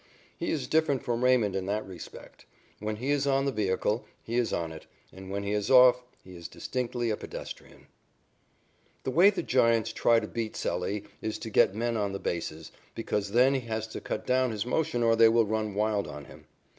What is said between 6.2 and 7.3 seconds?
he is distinctly a